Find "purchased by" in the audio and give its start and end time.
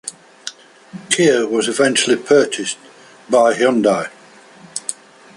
2.17-3.53